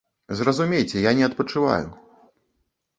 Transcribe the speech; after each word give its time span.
Зразумейце, 0.39 0.97
я 1.09 1.15
не 1.21 1.29
адпачываю. 1.29 1.87